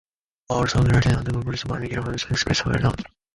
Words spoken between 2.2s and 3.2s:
except where noted.